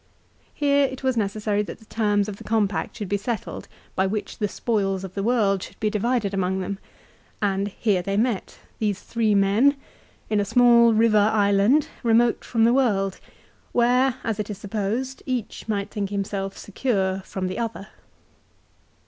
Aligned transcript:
Here 0.55 0.85
it 0.87 1.03
wa 1.03 1.11
necessary 1.15 1.61
that 1.61 1.77
the 1.77 1.85
terms 1.85 2.27
of 2.27 2.37
the 2.37 2.43
compact 2.43 2.97
should 2.97 3.07
be 3.07 3.17
settled 3.17 3.67
by 3.95 4.07
which 4.07 4.39
the 4.39 4.47
spoils 4.47 5.03
of 5.03 5.13
the 5.13 5.21
world 5.21 5.61
should 5.61 5.79
be 5.79 5.91
divided 5.91 6.33
among 6.33 6.59
them, 6.59 6.79
and 7.39 7.67
here 7.67 8.01
they 8.01 8.17
met, 8.17 8.57
these 8.79 8.99
three 9.01 9.35
men, 9.35 9.75
in 10.27 10.39
a 10.39 10.43
small 10.43 10.91
river 10.91 11.29
island, 11.31 11.87
remote 12.01 12.43
from 12.43 12.63
the 12.63 12.73
world, 12.73 13.19
where 13.73 14.15
as 14.23 14.39
it 14.39 14.49
is 14.49 14.57
supposed, 14.57 15.21
each 15.27 15.67
might 15.67 15.91
think 15.91 16.09
himself 16.09 16.57
secure 16.57 17.19
from 17.23 17.45
the 17.45 17.59
other. 17.59 17.89